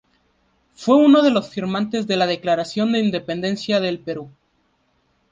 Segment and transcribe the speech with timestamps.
[0.73, 4.31] Fue uno de los firmantes de la Declaración de Independencia del Perú.